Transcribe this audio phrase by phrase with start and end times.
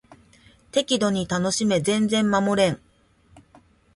[0.71, 2.81] 適度に楽しめ全然守れん